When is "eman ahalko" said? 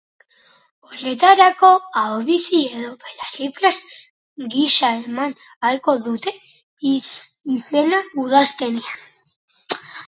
5.13-5.97